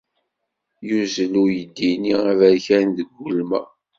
[0.87, 3.61] Yuzzel uydi-nni aberkan deg ulma.